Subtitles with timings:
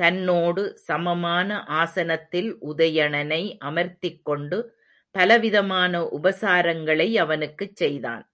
[0.00, 1.48] தன்னோடு சமமான
[1.78, 4.58] ஆசனத்தில் உதயணனை அமர்த்திக்கொண்டு
[5.14, 8.24] பலவிதமான உபசாரங்களை அவனுக்குச் செய்தான்.